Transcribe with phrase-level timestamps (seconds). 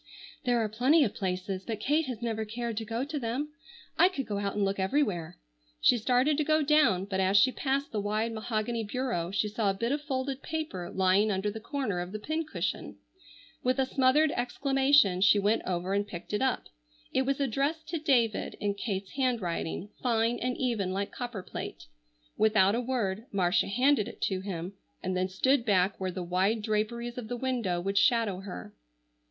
[0.45, 3.49] "There are plenty of places, but Kate has never cared to go to them.
[3.99, 5.37] I could go out and look everywhere."
[5.79, 9.69] She started to go down, but as she passed the wide mahogany bureau she saw
[9.69, 12.97] a bit of folded paper lying under the corner of the pincushion.
[13.61, 16.65] With a smothered exclamation she went over and picked it up.
[17.13, 21.85] It was addressed to David in Kate's handwriting, fine and even like copperplate.
[22.37, 24.73] Without a word Marcia handed it to him,
[25.03, 28.73] and then stood back where the wide draperies of the window would shadow her.